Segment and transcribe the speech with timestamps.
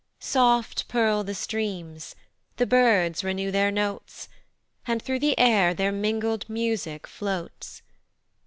[0.19, 2.15] Soft purl the streams,
[2.57, 4.29] the birds renew their notes,
[4.87, 7.83] And through the air their mingled music floats.